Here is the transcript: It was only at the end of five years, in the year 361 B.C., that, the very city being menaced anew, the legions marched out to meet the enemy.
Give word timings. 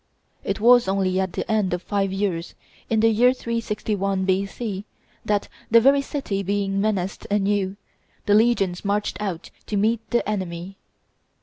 It 0.43 0.59
was 0.59 0.87
only 0.87 1.19
at 1.19 1.33
the 1.33 1.45
end 1.51 1.75
of 1.75 1.83
five 1.83 2.11
years, 2.11 2.55
in 2.89 3.01
the 3.01 3.09
year 3.09 3.33
361 3.33 4.25
B.C., 4.25 4.83
that, 5.23 5.47
the 5.69 5.79
very 5.79 6.01
city 6.01 6.41
being 6.41 6.81
menaced 6.81 7.27
anew, 7.29 7.77
the 8.25 8.33
legions 8.33 8.83
marched 8.83 9.21
out 9.21 9.51
to 9.67 9.77
meet 9.77 9.99
the 10.09 10.27
enemy. 10.27 10.79